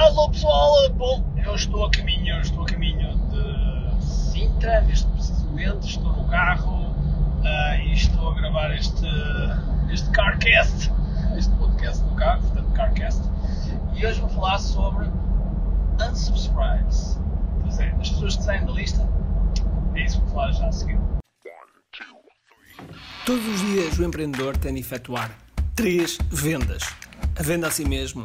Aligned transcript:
Alô 0.00 0.30
pessoal, 0.30 0.88
bom, 0.94 1.22
eu 1.44 1.54
estou 1.54 1.84
a 1.84 1.90
caminho, 1.90 2.34
eu 2.34 2.40
estou 2.40 2.62
a 2.62 2.66
caminho 2.66 3.18
de 3.28 4.02
Sintra, 4.02 4.80
neste 4.80 5.06
preciso 5.08 5.44
momento, 5.44 5.86
estou 5.86 6.10
no 6.10 6.26
carro 6.26 6.86
uh, 6.86 7.80
e 7.84 7.92
estou 7.92 8.30
a 8.30 8.34
gravar 8.34 8.74
este, 8.74 9.06
este 9.92 10.08
Carcast, 10.12 10.90
este 11.36 11.54
podcast 11.56 12.02
no 12.02 12.16
carro, 12.16 12.40
portanto 12.40 12.72
Carcast, 12.72 13.22
e 13.94 14.06
hoje 14.06 14.18
vou 14.20 14.30
falar 14.30 14.58
sobre 14.58 15.06
unsubscribes. 16.02 17.20
Pois 17.60 17.78
é, 17.78 17.94
as 18.00 18.08
pessoas 18.08 18.36
que 18.36 18.42
saem 18.42 18.64
da 18.64 18.72
lista, 18.72 19.06
é 19.94 20.02
isso 20.02 20.18
que 20.18 20.24
vou 20.24 20.34
falar 20.34 20.52
já 20.52 20.66
a 20.66 20.72
seguir. 20.72 20.98
Todos 23.26 23.46
os 23.46 23.60
dias 23.60 23.98
o 23.98 24.04
empreendedor 24.04 24.56
tem 24.56 24.72
de 24.72 24.80
efetuar 24.80 25.30
três 25.76 26.16
vendas: 26.30 26.84
a 27.38 27.42
venda 27.42 27.66
a 27.66 27.70
si 27.70 27.86
mesmo, 27.86 28.24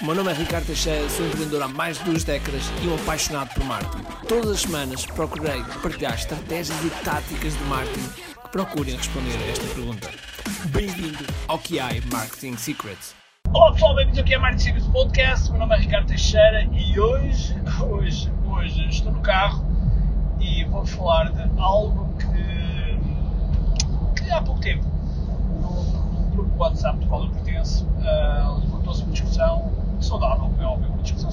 O 0.00 0.06
meu 0.06 0.14
nome 0.16 0.32
é 0.32 0.34
Ricardo 0.34 0.66
Teixeira, 0.66 1.08
sou 1.08 1.24
empreendedor 1.24 1.62
há 1.62 1.68
mais 1.68 1.98
de 1.98 2.04
duas 2.04 2.24
décadas 2.24 2.64
e 2.82 2.88
um 2.88 2.96
apaixonado 2.96 3.54
por 3.54 3.64
marketing. 3.64 4.02
Todas 4.26 4.50
as 4.50 4.60
semanas 4.62 5.06
procurei 5.06 5.62
partilhar 5.82 6.14
estratégias 6.14 6.84
e 6.84 6.90
táticas 7.04 7.56
de 7.56 7.64
marketing 7.64 8.08
que 8.08 8.48
procurem 8.50 8.96
responder 8.96 9.36
a 9.36 9.50
esta 9.50 9.64
pergunta. 9.72 10.10
Bem-vindo 10.70 11.24
ao 11.46 11.60
QI 11.60 12.02
Marketing 12.12 12.56
Secrets. 12.56 13.14
Olá 13.52 13.72
pessoal, 13.72 13.94
bem-vindos 13.94 14.34
ao 14.34 14.40
Marketing 14.40 14.64
Secrets 14.64 14.88
Podcast. 14.88 15.50
Meu 15.50 15.60
nome 15.60 15.76
é 15.76 15.78
Ricardo 15.78 16.08
Teixeira 16.08 16.64
e 16.72 16.98
hoje, 16.98 17.54
hoje, 17.88 18.32
hoje 18.46 18.88
estou 18.88 19.12
no 19.12 19.20
carro 19.20 19.64
e 20.40 20.64
vou 20.64 20.84
falar 20.84 21.30
de 21.30 21.48
algo 21.60 22.12
que, 22.18 22.34
que 24.24 24.30
há 24.32 24.42
pouco 24.42 24.60
tempo, 24.60 24.84
num, 25.62 26.30
grupo 26.30 26.50
WhatsApp 26.56 26.98
do 26.98 27.06
qual 27.06 27.22
eu 27.24 27.30
pertenço, 27.30 27.86
uh, 27.86 28.58
levantou-se 28.58 29.04
uma 29.04 29.12
discussão 29.12 29.84
saudável, 30.00 30.44
como 30.44 30.62
é 30.62 30.66
óbvio, 30.66 30.88
uma 30.92 31.02
discussão 31.02 31.30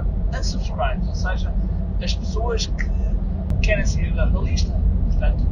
sobre 0.00 0.38
unsubscribes, 0.38 1.08
ou 1.08 1.14
seja, 1.14 1.54
as 2.02 2.14
pessoas 2.14 2.66
que 2.66 2.90
querem 3.62 3.84
sair 3.84 4.14
da, 4.14 4.26
lista, 4.26 4.72
portanto, 5.10 5.46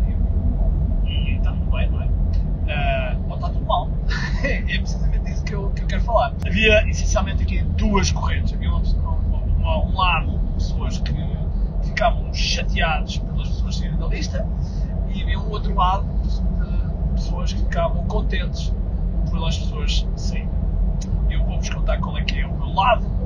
e, 1.06 1.36
está 1.36 1.52
tudo 1.52 1.70
bem, 1.70 1.90
não 1.90 2.02
é? 2.02 2.06
Uh, 2.06 3.28
ou 3.28 3.34
está 3.36 3.48
tudo 3.50 3.64
mal. 3.64 3.88
é 4.44 4.60
precisamente 4.60 5.30
isso 5.30 5.44
que 5.44 5.54
eu, 5.54 5.70
que 5.70 5.82
eu 5.82 5.86
quero 5.86 6.02
falar. 6.02 6.34
Havia 6.46 6.88
essencialmente 6.88 7.42
aqui 7.42 7.62
duas 7.62 8.10
correntes. 8.10 8.52
Havia 8.52 8.70
uma, 8.70 8.80
uma, 8.80 9.84
um 9.84 9.96
lado 9.96 10.38
pessoas 10.54 10.98
que 10.98 11.14
ficavam 11.82 12.32
chateados 12.34 13.18
pelas 13.18 13.48
pessoas 13.48 13.76
saírem 13.76 13.96
da 13.96 14.06
lista 14.06 14.46
e 15.08 15.22
havia 15.22 15.38
um 15.38 15.50
outro 15.50 15.74
lado 15.74 16.06
de 16.22 17.12
pessoas 17.14 17.52
que 17.52 17.60
ficavam 17.60 18.04
contentes 18.06 18.72
pelas 19.30 19.58
pessoas 19.58 20.06
saírem 20.16 20.58
eu 21.30 21.44
vou-vos 21.44 21.68
contar 21.68 21.98
qual 22.00 22.16
é 22.18 22.24
que 22.24 22.40
é 22.40 22.46
o 22.46 22.54
meu 22.54 22.72
lado. 22.72 23.17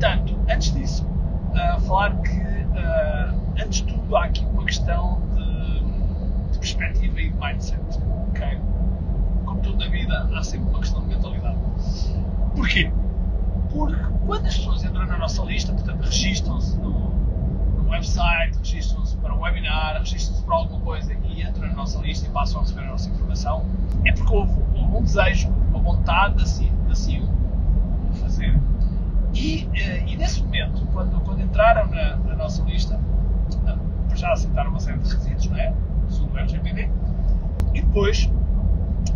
No 0.00 0.06
entanto, 0.06 0.34
antes 0.48 0.72
disso, 0.72 1.04
uh, 1.04 1.78
falar 1.82 2.16
que, 2.22 2.30
uh, 2.30 3.62
antes 3.62 3.82
de 3.82 3.92
tudo, 3.92 4.16
há 4.16 4.24
aqui 4.24 4.42
uma 4.46 4.64
questão 4.64 5.20
de, 5.34 6.52
de 6.52 6.58
perspectiva 6.58 7.20
e 7.20 7.28
de 7.28 7.36
mindset. 7.36 7.82
Okay? 8.30 8.58
Como 9.44 9.60
tudo 9.60 9.76
na 9.76 9.90
vida, 9.90 10.26
há 10.34 10.42
sempre 10.42 10.70
uma 10.70 10.78
questão 10.78 11.02
de 11.02 11.08
mentalidade. 11.08 11.58
Porquê? 12.56 12.90
Porque 13.68 14.02
quando 14.24 14.46
as 14.46 14.56
pessoas 14.56 14.84
entram 14.84 15.04
na 15.04 15.18
nossa 15.18 15.42
lista, 15.42 15.74
portanto, 15.74 16.02
registram-se 16.02 16.78
no, 16.78 17.10
no 17.82 17.90
website, 17.90 18.56
registram-se 18.56 19.18
para 19.18 19.34
um 19.34 19.40
webinar, 19.40 19.98
registram-se 19.98 20.42
para 20.44 20.54
alguma 20.56 20.80
coisa 20.80 21.12
e 21.12 21.42
entram 21.42 21.68
na 21.68 21.74
nossa 21.74 21.98
lista 21.98 22.26
e 22.26 22.30
passam 22.30 22.60
a 22.60 22.62
receber 22.62 22.84
a 22.84 22.86
nossa 22.92 23.10
informação, 23.10 23.66
é 24.06 24.12
porque 24.12 24.34
houve, 24.34 24.62
houve 24.74 24.96
um 24.96 25.02
desejo, 25.02 25.50
uma 25.68 25.78
vontade 25.78 26.42
assim, 26.42 26.72
assim 26.88 27.28
fazer. 28.14 28.58
E, 29.34 29.68
eh, 29.74 30.04
e 30.06 30.16
nesse 30.16 30.42
momento, 30.42 30.86
quando, 30.92 31.20
quando 31.20 31.40
entraram 31.42 31.86
na, 31.88 32.16
na 32.16 32.36
nossa 32.36 32.62
lista, 32.62 33.00
eh, 33.66 34.16
já 34.16 34.32
aceitaram 34.32 34.70
uma 34.70 34.80
série 34.80 34.98
de 34.98 35.08
requisitos, 35.08 35.46
não 35.46 35.56
é? 35.56 35.72
Segundo 36.08 36.34
o 36.34 36.38
RGPD, 36.38 36.90
e 37.74 37.80
depois 37.80 38.30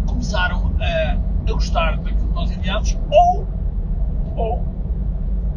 começaram 0.06 0.72
a, 0.80 1.50
a 1.50 1.52
gostar 1.52 1.96
daquilo 1.96 2.28
que 2.28 2.34
nós 2.34 2.50
enviamos 2.50 2.96
ou, 3.10 3.46
ou 4.36 4.64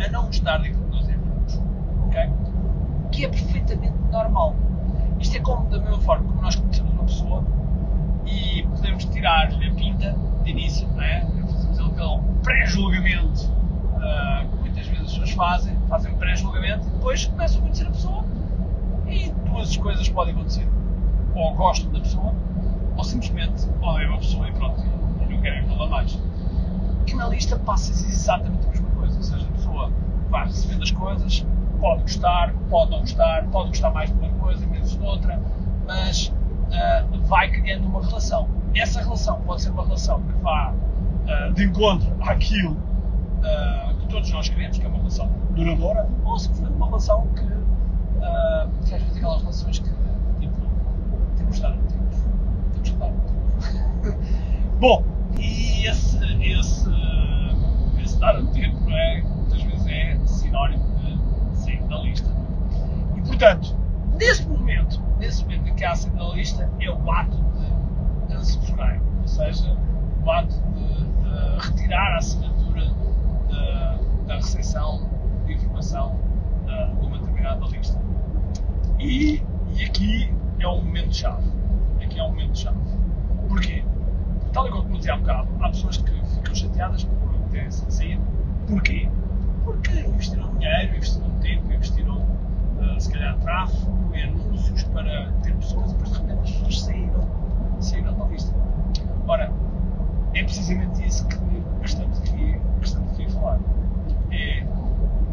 a 0.03 0.09
não 0.09 0.25
gostar 0.25 0.57
daquilo 0.57 0.83
que 0.83 0.91
nós 0.91 1.09
enviamos. 1.09 1.61
Ok? 2.05 2.29
Que 3.11 3.25
é 3.25 3.29
perfeitamente 3.29 3.97
normal. 4.11 4.55
Isto 5.19 5.37
é 5.37 5.39
como, 5.39 5.69
da 5.69 5.79
mesma 5.79 5.99
forma 6.01 6.27
como 6.27 6.41
nós 6.41 6.55
conhecemos 6.55 6.91
uma 6.93 7.03
pessoa 7.03 7.43
e 8.25 8.63
podemos 8.63 9.05
tirar-lhe 9.05 9.67
a 9.67 9.73
pinta 9.73 10.15
de 10.43 10.51
início, 10.51 10.87
não 10.89 11.01
é? 11.01 11.21
Fazemos 11.21 11.79
aquele 11.79 12.21
pré-julgamento 12.43 13.45
uh, 13.95 14.47
que 14.49 14.57
muitas 14.59 14.87
vezes 14.87 15.05
as 15.05 15.11
pessoas 15.11 15.31
fazem, 15.31 15.77
fazem 15.87 16.13
um 16.13 16.17
pré-julgamento 16.17 16.87
e 16.87 16.91
depois 16.91 17.25
começam 17.25 17.59
a 17.59 17.61
conhecer 17.61 17.87
a 17.87 17.91
pessoa 17.91 18.25
e 19.07 19.31
duas 19.49 19.77
coisas 19.77 20.07
podem 20.09 20.33
acontecer. 20.33 20.67
Ou 21.33 21.55
gostam 21.55 21.91
da 21.91 21.99
pessoa, 21.99 22.33
ou 22.95 23.03
simplesmente 23.87 23.89
odeiam 23.89 24.13
a 24.13 24.17
pessoa 24.17 24.47
e 24.47 24.51
pronto, 24.51 24.81
e 25.21 25.33
não 25.33 25.41
querem 25.41 25.63
falar 25.67 25.87
mais. 25.87 26.19
Que 27.05 27.15
na 27.15 27.27
lista 27.29 27.57
passa 27.59 27.91
exatamente 27.91 28.65
a 28.65 28.69
mesma 28.69 28.89
coisa, 28.91 29.17
ou 29.17 29.23
seja, 29.23 29.47
a 29.47 29.51
pessoa 29.51 29.91
vai 30.29 30.45
recebendo 30.45 30.83
as 30.83 30.91
coisas, 30.91 31.45
pode 31.79 32.01
gostar, 32.01 32.53
pode 32.69 32.91
não 32.91 32.99
gostar, 32.99 33.43
pode 33.45 33.69
gostar 33.69 33.91
mais 33.91 34.09
de 34.09 34.17
uma 34.17 34.29
coisa, 34.39 34.65
menos 34.67 34.91
de 34.91 35.05
outra, 35.05 35.41
mas 35.85 36.27
uh, 36.27 37.17
vai 37.27 37.49
criando 37.49 37.85
uma 37.85 38.03
relação. 38.03 38.49
Essa 38.75 39.01
relação 39.01 39.39
pode 39.41 39.61
ser 39.61 39.69
uma 39.69 39.83
relação 39.83 40.21
que 40.21 40.33
vá 40.41 40.73
uh, 40.73 41.53
de 41.53 41.63
encontro 41.63 42.13
àquilo 42.21 42.73
uh, 42.73 43.95
que 43.99 44.07
todos 44.07 44.29
nós 44.31 44.49
queremos, 44.49 44.77
que 44.77 44.85
é 44.85 44.89
uma 44.89 44.97
relação 44.97 45.29
duradoura, 45.51 46.09
ou 46.25 46.37
simplesmente 46.37 46.75
uma 46.75 46.87
relação 46.87 47.27
que, 47.27 47.45
uh, 47.45 48.69
que 48.85 48.93
às 48.93 49.01
vezes 49.01 49.17
aquelas 49.17 49.41
relações 49.41 49.79
que 49.79 49.89
tipo, 50.39 50.55
temos 51.37 51.55
de 51.55 51.61
dar 51.61 51.71
temos, 51.71 52.15
temos 52.73 52.89
de 52.89 52.97
dar 52.97 53.11
Bom, 54.79 55.03
e 55.39 55.87
esse, 55.87 56.17
esse, 56.39 56.89
esse 57.99 58.19
dar 58.19 58.39
um 58.39 58.45
tempo 58.47 58.77
é, 58.91 59.21
muitas 59.23 59.63
vezes 59.63 59.87
é 59.87 60.19
sinónimo 60.27 60.83
de 60.99 61.57
sair 61.57 61.81
da 61.85 61.97
lista. 61.97 62.29
E 63.15 63.21
portanto, 63.21 63.75
nesse 64.19 64.47
momento, 64.47 65.01
nesse 65.17 65.43
momento 65.43 65.69
em 65.69 65.73
que 65.73 65.83
há 65.83 65.95
sair 65.95 66.11
da 66.11 66.29
lista, 66.29 66.69
é 66.79 66.91
o 66.91 67.11
ato 67.11 67.37
de 68.27 68.35
unsubscribe, 68.35 69.01
ou 69.21 69.27
seja, 69.27 69.75
o 70.23 70.31
ato 70.31 70.53
de 70.53 71.67
retirar 71.67 72.13
a 72.13 72.17
assinatura 72.17 72.85
da, 73.49 73.99
da 74.27 74.35
recepção 74.35 75.09
de 75.47 75.53
informação 75.53 76.19
da, 76.67 76.85
de 76.85 77.03
uma 77.03 77.17
determinada 77.17 77.65
lista. 77.65 77.99
E, 78.99 79.41
e 79.75 79.83
aqui 79.85 80.31
é 80.59 80.67
um 80.67 80.83
momento-chave. 80.83 81.51
Aqui 81.99 82.19
é 82.19 82.23
um 82.23 82.29
momento-chave. 82.29 82.77
Porquê? 83.47 83.83
Tal 84.57 84.67
e 84.67 84.71
como 84.71 84.89
dizia 84.89 85.13
há 85.13 85.17
bocado, 85.17 85.49
há 85.61 85.69
pessoas 85.69 85.97
que 85.97 86.11
ficam 86.33 86.55
chateadas 86.55 87.03
por 87.03 87.49
terem 87.51 87.69
saído. 87.69 88.23
Porquê? 88.67 89.07
Porque 89.63 89.99
investiram 89.99 90.51
dinheiro, 90.55 90.95
investiram 90.95 91.29
tempo, 91.41 91.71
investiram 91.71 92.17
uh, 92.17 92.99
se 92.99 93.11
calhar 93.11 93.37
tráfego 93.37 94.15
e 94.15 94.23
anúncios 94.23 94.81
para 94.85 95.31
ter 95.43 95.53
pessoas 95.57 95.91
e 95.91 95.93
depois 95.93 96.11
de 96.11 96.17
repente 96.21 96.39
as 96.41 96.51
pessoas 96.53 96.81
saíram, 96.81 97.27
saíram 97.79 98.17
da 98.17 98.25
lista. 98.25 98.55
Ora, 99.27 99.53
é 100.33 100.43
precisamente 100.43 101.05
isso 101.05 101.27
que 101.27 101.37
estamos 101.85 102.17
aqui, 102.17 102.59
que 102.79 102.87
estamos 102.87 103.11
aqui 103.11 103.25
a 103.25 103.29
falar. 103.29 103.59
É 104.31 104.65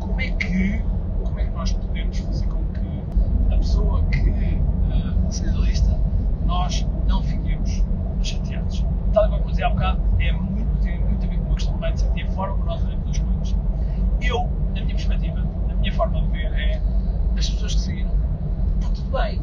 como 0.00 0.20
é 0.20 0.30
que, 0.32 0.82
como 1.24 1.40
é 1.40 1.44
que 1.46 1.50
nós 1.52 1.72
podemos 1.72 2.18
fazer 2.18 2.46
com 2.48 2.62
que 2.74 3.54
a 3.54 3.56
pessoa 3.56 4.04
que 4.04 4.20
uh, 4.20 5.32
seja 5.32 5.56
lista, 5.60 5.98
nós 6.44 6.86
não 7.08 7.22
fiquemos 7.22 7.82
chateados. 8.22 8.84
Tal 9.12 9.30
como 9.30 9.44
eu 9.44 9.50
dizia 9.50 9.66
há 9.68 9.70
bocado, 9.70 10.00
é 10.18 10.32
muito, 10.32 10.82
tem 10.82 10.98
muito 10.98 11.24
a 11.24 11.28
ver 11.28 11.38
com 11.38 11.44
uma 11.44 11.54
questão 11.54 11.74
de 11.74 11.80
mindset 11.80 12.18
e 12.18 12.22
a 12.22 12.30
forma 12.32 12.54
como 12.56 12.66
nós 12.66 12.84
olhamos 12.84 13.10
as 13.10 13.18
coisas. 13.18 13.56
Eu, 14.20 14.48
na 14.74 14.80
minha 14.80 14.94
perspectiva, 14.94 15.46
a 15.70 15.74
minha 15.74 15.92
forma 15.92 16.20
de 16.22 16.28
ver 16.28 16.52
é 16.52 16.82
as 17.38 17.48
pessoas 17.48 17.74
que 17.74 17.80
saíram, 17.80 18.10
está 18.80 18.88
tudo 18.92 19.10
bem, 19.12 19.40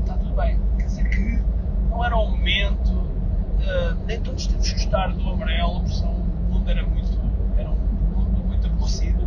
está 0.00 0.14
tudo 0.14 0.34
bem. 0.36 0.60
Quer 0.76 0.84
dizer 0.84 1.08
que 1.08 1.42
não 1.88 2.04
era 2.04 2.16
o 2.18 2.30
momento 2.30 2.92
uh, 2.92 3.96
nem 4.06 4.20
todos 4.20 4.46
temos 4.46 4.68
que 4.68 4.74
gostar 4.74 5.08
do 5.14 5.30
amarelo, 5.30 5.80
porque 5.80 6.04
o 6.04 6.52
mundo 6.52 6.70
era 6.70 6.86
muito, 6.86 7.18
era 7.56 7.70
um 7.70 7.76
mundo 8.14 8.44
muito 8.46 8.66
aborrecido. 8.66 9.26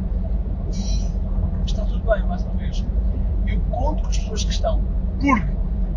E 0.72 1.66
está 1.66 1.86
tudo 1.86 2.08
bem, 2.08 2.24
mais 2.28 2.44
uma 2.44 2.54
vez. 2.54 2.86
Eu 3.48 3.60
conto 3.72 4.04
com 4.04 4.10
as 4.10 4.18
pessoas 4.20 4.44
que 4.44 4.52
estão, 4.52 4.80
porque 5.22 5.46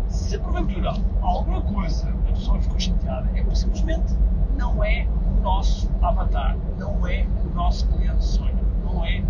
se 0.07 0.37
porventura 0.37 0.93
alguma 1.21 1.61
coisa 1.61 2.09
a 2.09 2.31
pessoa 2.31 2.61
ficou 2.61 2.79
chateada, 2.79 3.27
é 3.33 3.41
porque 3.41 3.55
simplesmente 3.55 4.13
não 4.55 4.83
é 4.83 5.07
o 5.07 5.41
nosso 5.41 5.89
avatar, 6.01 6.55
não 6.77 7.07
é 7.07 7.25
o 7.43 7.49
nosso 7.55 7.87
cliente 7.87 8.23
sonho, 8.23 8.59
não 8.83 9.03
é 9.03 9.23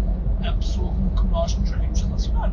a 0.46 0.52
pessoa 0.54 0.92
com 0.94 1.10
que 1.10 1.28
nós 1.28 1.58
nos 1.58 1.72
queremos 1.72 2.02
relacionar. 2.02 2.52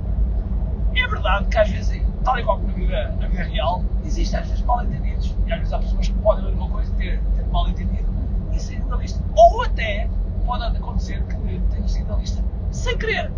É 0.95 1.09
verdade 1.09 1.47
que 1.49 1.59
às 1.59 1.69
vezes, 1.69 2.03
tal 2.23 2.39
e 2.39 2.45
qual 2.45 2.59
como 2.59 2.69
na 2.69 2.75
vida, 2.75 3.17
na 3.21 3.27
vida 3.27 3.43
real, 3.43 3.83
existem 4.05 4.39
às 4.39 4.47
vezes 4.47 4.63
mal 4.65 4.85
entendidos. 4.85 5.35
E 5.47 5.53
às 5.53 5.59
vezes 5.59 5.73
há 5.73 5.79
pessoas 5.79 6.09
que 6.09 6.15
podem 6.15 6.45
ler 6.45 6.55
uma 6.55 6.69
coisa 6.69 6.93
e 6.93 6.97
ter, 6.97 7.23
ter 7.35 7.47
mal 7.47 7.69
entendido 7.69 8.09
e 8.53 8.61
sair 8.61 8.83
da 8.85 8.97
lista. 8.97 9.23
Ou 9.35 9.63
até 9.63 10.09
pode 10.47 10.65
acontecer 10.77 11.23
que 11.25 11.37
tenham 11.71 11.89
saído 11.89 12.09
da 12.09 12.17
lista 12.17 12.45
sem 12.71 12.97
querer. 12.99 13.33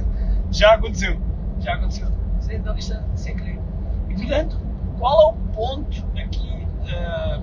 já 0.50 0.74
aconteceu. 0.74 1.20
Já 1.58 1.74
aconteceu. 1.74 2.19
Sair 2.50 2.62
da 2.62 2.72
lista 2.72 3.04
querer. 3.16 3.60
E 4.08 4.14
portanto, 4.14 4.58
qual 4.98 5.22
é 5.22 5.26
o 5.26 5.32
ponto 5.54 6.04
aqui, 6.18 6.66
uh, 6.82 7.40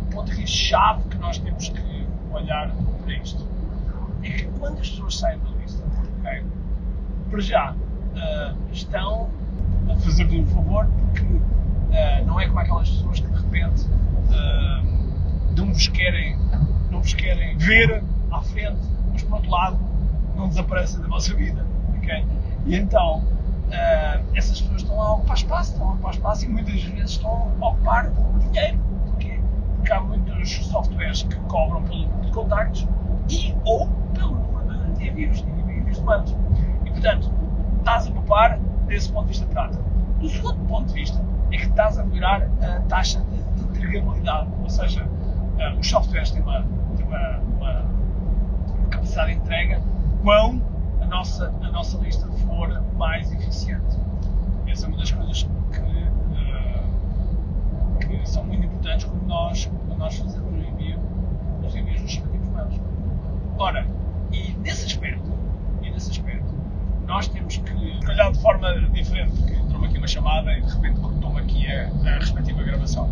o 0.00 0.04
ponto 0.06 0.32
aqui 0.32 0.46
chave 0.46 1.02
que 1.10 1.18
nós 1.18 1.36
temos 1.36 1.68
que 1.68 2.06
olhar 2.32 2.74
para 3.04 3.12
isto? 3.12 3.46
É 4.22 4.30
que 4.30 4.44
quando 4.58 4.80
as 4.80 4.88
pessoas 4.88 5.18
saem 5.18 5.38
da 5.40 5.50
lista, 5.60 5.84
okay, 6.18 6.42
para 7.28 7.40
já 7.40 7.72
uh, 7.72 8.56
estão 8.72 9.28
a 9.90 9.96
fazer-lhe 9.96 10.40
um 10.40 10.46
favor 10.46 10.88
porque 11.12 11.34
uh, 11.34 12.24
não 12.24 12.40
é 12.40 12.46
como 12.46 12.60
aquelas 12.60 12.88
pessoas 12.88 13.20
que 13.20 13.26
de 13.26 13.42
repente 13.42 13.86
não 15.54 15.66
vos 15.66 15.88
querem 15.88 16.38
não 16.90 17.02
vos 17.02 17.12
querem 17.12 17.58
ver 17.58 18.02
à 18.30 18.40
frente, 18.40 18.80
mas 19.12 19.22
por 19.22 19.34
outro 19.34 19.50
lado 19.50 19.78
não 20.34 20.48
desaparecem 20.48 21.02
da 21.02 21.08
vossa 21.08 21.34
vida. 21.34 21.62
Okay? 21.98 22.24
E 22.64 22.76
então 22.76 23.22
uh, 23.70 24.24
essas 24.34 24.60
pessoas 24.60 24.82
estão 24.82 25.00
a 25.00 25.14
ocupar 25.14 25.36
espaço, 25.36 25.72
estão 25.72 25.88
a 25.88 25.92
ocupar 25.92 26.14
espaço 26.14 26.44
e 26.44 26.48
muitas 26.48 26.82
vezes 26.82 27.10
estão 27.12 27.52
a 27.60 27.68
ocupar 27.68 28.10
dinheiro. 28.38 28.78
Porquê? 29.06 29.40
Porque 29.76 29.92
há 29.92 30.00
muitos 30.00 30.66
softwares 30.66 31.22
que 31.22 31.36
cobram 31.40 31.82
pelo 31.82 32.02
número 32.02 32.26
de 32.26 32.32
contactos 32.32 32.88
e 33.28 33.54
ou 33.64 33.88
pelo 34.14 34.34
número 34.34 34.92
de 34.94 35.08
envios, 35.08 35.42
de 35.42 35.50
envios 35.50 35.96
de 35.96 36.04
manos. 36.04 36.36
E 36.84 36.90
portanto, 36.90 37.32
estás 37.78 38.06
a 38.06 38.10
poupar 38.10 38.58
desse 38.86 39.12
ponto 39.12 39.26
de 39.26 39.32
vista 39.32 39.46
prático. 39.46 39.82
Do 40.18 40.28
segundo 40.28 40.66
ponto 40.66 40.88
de 40.88 40.94
vista, 40.94 41.24
é 41.52 41.56
que 41.56 41.66
estás 41.66 41.98
a 41.98 42.04
melhorar 42.04 42.48
a 42.62 42.80
taxa 42.88 43.20
de 43.56 43.62
entregabilidade, 43.62 44.48
ou 44.62 44.68
seja, 44.68 45.04
uh, 45.04 45.78
os 45.78 45.88
softwares 45.88 46.30
têm 46.30 46.42
uma, 46.42 46.64
têm 46.96 47.06
uma, 47.06 47.38
uma 47.38 47.84
capacidade 48.90 49.32
de 49.32 49.38
entrega 49.38 49.80
quão 50.22 50.60
nossa, 51.10 51.52
a 51.60 51.70
nossa 51.70 51.98
lista 51.98 52.26
for 52.46 52.82
mais 52.96 53.30
eficiente. 53.32 53.98
Essa 54.66 54.86
é 54.86 54.88
uma 54.88 54.96
das 54.96 55.10
coisas 55.10 55.42
que, 55.42 55.80
uh, 55.80 56.88
que 57.98 58.28
são 58.28 58.44
muito 58.44 58.64
importantes 58.64 59.04
quando 59.04 59.26
nós, 59.26 59.66
quando 59.66 59.98
nós 59.98 60.16
fazemos 60.16 60.52
o 60.52 60.56
envio, 60.56 60.98
os 61.66 61.74
envios 61.74 62.00
dos 62.00 62.14
respectivos 62.14 62.48
mails. 62.50 62.80
Ora, 63.58 63.86
e 64.32 64.52
nesse 64.60 64.86
aspecto, 64.86 65.30
e 65.82 65.90
nesse 65.90 66.12
aspecto, 66.12 66.54
nós 67.06 67.26
temos 67.26 67.56
que 67.56 67.72
olhar 68.08 68.30
de 68.30 68.40
forma 68.40 68.72
diferente, 68.92 69.32
porque 69.32 69.54
entrou-me 69.54 69.88
aqui 69.88 69.98
uma 69.98 70.06
chamada 70.06 70.56
e 70.56 70.62
de 70.62 70.72
repente 70.72 71.00
cortou-me 71.00 71.40
aqui 71.40 71.66
a, 71.66 71.90
a 72.08 72.18
respectiva 72.18 72.62
gravação. 72.62 73.10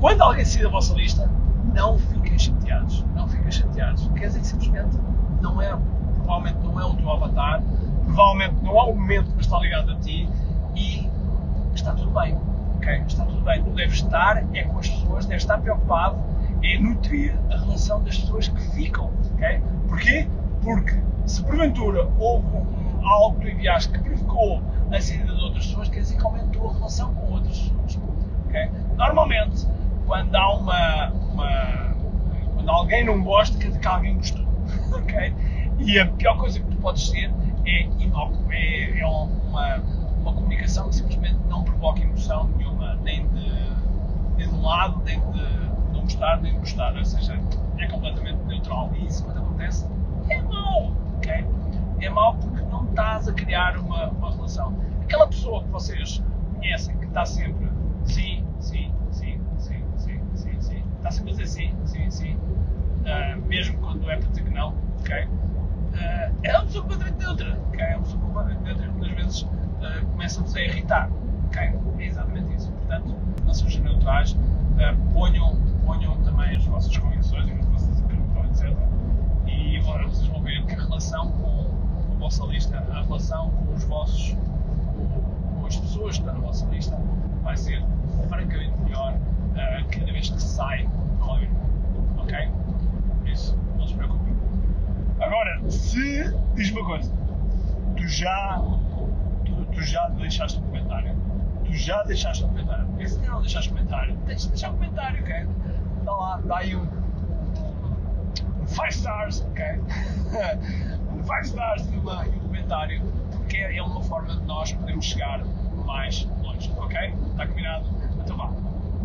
Quando 0.00 0.20
alguém 0.22 0.44
sair 0.44 0.64
da 0.64 0.70
vossa 0.70 0.92
lista, 0.94 1.30
não 1.72 1.96
fiquem 1.96 2.36
chateados. 2.36 3.06
Não 3.14 3.28
fiquem 3.28 3.52
chateados. 3.52 4.10
Quer 4.16 4.26
dizer 4.26 4.40
que 4.40 4.46
simplesmente 4.48 4.98
não 5.40 5.62
é, 5.62 5.78
provavelmente 6.22 6.58
não 6.64 6.80
é 6.80 6.84
o 6.84 6.94
teu 6.94 7.10
avatar, 7.10 7.62
provavelmente 8.04 8.54
não 8.62 8.78
é 8.78 8.82
o 8.82 8.94
momento 8.94 9.30
que 9.34 9.42
está 9.42 9.58
ligado 9.58 9.92
a 9.92 9.96
ti 9.96 10.28
e 10.74 11.08
está 11.74 11.92
tudo 11.92 12.10
bem. 12.10 12.36
Okay? 12.76 13.02
Está 13.06 13.24
tudo 13.24 13.40
bem. 13.42 13.62
Tu 13.62 13.70
deves 13.70 13.96
estar 13.96 14.44
é 14.54 14.62
com 14.64 14.78
as 14.78 14.88
pessoas, 14.88 15.26
deves 15.26 15.42
estar 15.42 15.58
preocupado 15.58 16.16
em 16.62 16.82
nutrir 16.82 17.34
a 17.50 17.56
relação 17.56 18.02
das 18.02 18.18
pessoas 18.18 18.48
que 18.48 18.60
ficam. 18.72 19.10
Okay? 19.34 19.62
Porquê? 19.88 20.28
Porque 20.62 20.96
se 21.26 21.42
porventura 21.42 22.08
houve 22.18 22.46
algo 23.04 23.40
que 23.40 23.50
enviaste 23.50 23.92
que 23.92 23.98
provocou 23.98 24.62
a 24.90 25.00
saída 25.00 25.34
de 25.34 25.44
outras 25.44 25.66
pessoas, 25.66 25.88
quer 25.88 26.00
dizer 26.00 26.16
que 26.16 26.24
aumentou 26.24 26.70
a 26.70 26.74
relação 26.74 27.14
com 27.14 27.32
outras 27.32 27.58
pessoas. 27.58 27.98
Okay? 28.46 28.70
Normalmente, 28.96 29.66
quando 30.06 30.34
há 30.34 30.54
uma, 30.54 31.10
uma, 31.10 31.94
quando 32.54 32.68
alguém 32.70 33.04
não 33.04 33.22
gosta, 33.22 33.56
quer 33.58 33.68
dizer 33.68 33.80
que 33.80 33.88
alguém 33.88 34.16
gostou. 34.16 34.46
ok? 34.92 35.34
E 35.78 35.98
a 35.98 36.06
pior 36.06 36.36
coisa 36.38 36.60
que 36.60 36.66
tu 36.66 36.76
podes 36.76 37.08
ser 37.08 37.30
é 37.66 37.82
inócuo, 37.98 38.38
é, 38.50 38.98
é 38.98 39.06
uma, 39.06 39.76
uma 40.20 40.32
comunicação 40.32 40.88
que 40.88 40.96
simplesmente 40.96 41.38
não 41.48 41.64
provoca 41.64 42.00
emoção 42.00 42.48
nenhuma, 42.56 42.94
nem 43.02 43.26
de, 43.28 43.50
nem 44.36 44.48
de 44.48 44.54
um 44.54 44.62
lado, 44.62 45.02
nem 45.04 45.18
de 45.18 45.92
não 45.92 46.02
gostar, 46.02 46.40
nem 46.40 46.52
de 46.52 46.58
gostar, 46.58 46.96
ou 46.96 47.04
seja, 47.04 47.38
é 47.78 47.86
completamente 47.86 48.42
neutral. 48.44 48.90
E 48.94 49.06
isso 49.06 49.24
quando 49.24 49.38
acontece 49.38 49.86
é 50.28 50.42
mau, 50.42 50.92
ok? 51.16 51.46
É 52.00 52.10
mau 52.10 52.34
porque 52.36 52.62
não 52.62 52.84
estás 52.88 53.28
a 53.28 53.32
criar 53.32 53.76
uma, 53.78 54.08
uma 54.08 54.30
relação. 54.30 54.74
Aquela 55.02 55.26
pessoa 55.28 55.62
que 55.62 55.70
vocês 55.70 56.22
conhecem, 56.54 56.96
que 56.96 57.06
está 57.06 57.24
sempre 57.24 57.68
sim, 58.04 58.44
sim, 58.60 58.92
sim, 59.10 59.40
sim, 59.58 59.84
sim, 59.96 60.20
sim, 60.34 60.60
sim, 60.60 60.84
está 60.96 61.10
sempre 61.10 61.30
a 61.30 61.36
dizer 61.36 61.46
sim, 61.46 61.76
sim, 61.84 62.10
sim, 62.10 62.34
uh, 62.34 63.40
mesmo 63.46 63.78
quando 63.78 64.10
é 64.10 64.16
para 64.16 64.28
dizer 64.28 64.44
que 64.44 64.50
não, 64.50 64.74
ok? 65.00 65.24
Uh, 65.24 66.34
é 66.42 66.52
uma 66.52 66.64
pessoa 66.64 66.82
completamente 66.84 67.18
neutra, 67.18 67.60
ok? 67.68 67.80
É 67.80 67.96
uma 67.96 68.02
pessoa 68.02 68.22
completamente 68.22 68.62
neutra 68.64 68.86
e 68.86 68.90
muitas 68.90 69.10
vezes 69.16 69.42
uh, 69.42 70.06
começa-nos 70.10 70.56
a 70.56 70.60
irritar, 70.60 71.10
ok? 71.46 71.78
É 71.98 72.04
exatamente 72.06 72.54
isso. 72.54 72.72
Portanto, 72.72 73.14
não 73.44 73.54
sejam 73.54 73.82
neutrais, 74.82 74.98
ponham, 75.12 75.56
ponham 75.84 76.16
também 76.22 76.56
as 76.56 76.64
vossas 76.64 76.96
convicções 76.96 77.48
e 77.48 77.52
as 77.52 77.66
vossas 77.66 78.02
acreditações, 78.02 78.60
etc. 78.60 78.76
E 79.46 79.78
agora 79.78 80.08
vocês 80.08 80.28
vão 80.28 80.42
ver 80.42 80.64
que 80.64 80.74
a 80.74 80.78
relação 80.78 81.30
com 81.32 81.70
a 82.12 82.18
vossa 82.18 82.44
lista, 82.46 82.76
a 82.78 83.02
relação 83.02 83.50
com 83.50 83.74
os 83.74 83.84
vossos, 83.84 84.36
com, 84.96 85.60
com 85.60 85.66
as 85.66 85.76
pessoas 85.76 86.16
que 86.16 86.22
estão 86.22 86.34
na 86.34 86.40
vossa 86.40 86.66
lista, 86.66 86.98
vai 87.42 87.56
ser 87.56 87.82
francamente 88.28 88.78
melhor 88.80 89.14
uh, 89.14 89.88
cada 89.90 90.12
vez 90.12 90.30
que 90.30 90.42
sai 90.42 90.86
do. 90.86 91.22
Ok? 92.20 92.50
Por 93.18 93.28
isso, 93.28 93.58
não 93.76 93.86
se 93.86 93.94
preocupem. 93.94 94.34
Agora, 95.20 95.70
se 95.70 96.34
diz 96.54 96.70
uma 96.72 96.84
coisa, 96.84 97.12
tu 97.96 98.08
já, 98.08 98.60
tu, 99.44 99.64
tu 99.72 99.82
já 99.82 100.08
deixaste 100.08 100.58
um 100.58 100.62
comentário, 100.62 101.16
tu 101.72 101.78
já 101.78 102.02
deixaste 102.02 102.44
um 102.44 102.48
comentário, 102.48 102.86
porque 102.86 103.08
se 103.08 103.18
não 103.20 103.40
deixaste 103.40 103.70
comentário, 103.70 104.16
tens 104.26 104.42
de 104.42 104.48
deixar 104.50 104.70
um 104.70 104.74
comentário, 104.74 105.22
ok? 105.22 105.46
Dá 106.04 106.12
lá, 106.12 106.36
dá 106.44 106.58
aí 106.58 106.76
um 106.76 106.86
5 108.66 108.88
stars, 108.88 109.40
ok? 109.50 109.64
um 111.12 111.22
5 111.22 111.40
stars 111.40 111.86
e 111.90 111.96
um 111.96 112.40
comentário, 112.40 113.02
porque 113.30 113.56
é 113.56 113.82
uma 113.82 114.02
forma 114.02 114.36
de 114.36 114.44
nós 114.44 114.72
podermos 114.72 115.06
chegar 115.06 115.42
mais 115.86 116.28
longe, 116.42 116.70
ok? 116.76 117.14
Está 117.30 117.46
combinado? 117.46 117.86
Então 118.20 118.36
vá. 118.36 118.46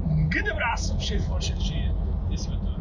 Um 0.09 0.27
grande 0.29 0.51
abraço, 0.51 0.99
cheio 0.99 1.21
de 1.21 1.25
força 1.25 1.51
e 1.51 1.53
energia 1.53 1.95
e 2.29 2.33
acima 2.33 2.57
de 2.57 2.61
tudo. 2.61 2.76